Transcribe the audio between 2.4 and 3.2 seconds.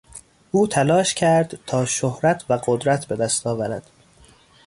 و قدرت